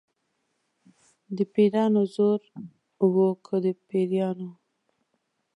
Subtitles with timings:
[1.37, 2.39] د پیرانو زور
[3.13, 3.15] و
[3.45, 4.49] که د پیریانو.